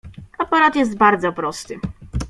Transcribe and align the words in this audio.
Aparat 0.39 0.75
jest 0.75 0.97
bardzo 0.97 1.33
prosty. 1.33 1.79